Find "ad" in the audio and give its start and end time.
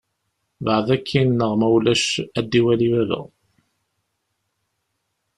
2.39-2.45